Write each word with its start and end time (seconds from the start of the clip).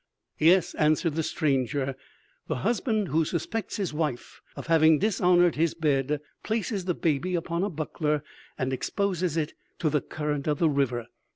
"Yes," 0.39 0.73
answered 0.73 1.13
the 1.13 1.21
stranger; 1.21 1.95
"the 2.47 2.55
husband 2.65 3.09
who 3.09 3.23
suspects 3.23 3.77
his 3.77 3.93
wife 3.93 4.41
of 4.55 4.65
having 4.65 4.97
dishonored 4.97 5.53
his 5.53 5.75
bed, 5.75 6.19
places 6.43 6.85
the 6.85 6.95
baby 6.95 7.35
upon 7.35 7.63
a 7.63 7.69
buckler 7.69 8.23
and 8.57 8.73
exposes 8.73 9.37
it 9.37 9.53
to 9.77 9.91
the 9.91 10.01
current 10.01 10.47
of 10.47 10.57
the 10.57 10.69
river. 10.71 11.05